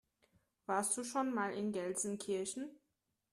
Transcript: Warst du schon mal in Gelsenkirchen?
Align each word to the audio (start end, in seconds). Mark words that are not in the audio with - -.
Warst 0.65 0.97
du 0.97 1.03
schon 1.03 1.31
mal 1.31 1.53
in 1.53 1.71
Gelsenkirchen? 1.71 2.71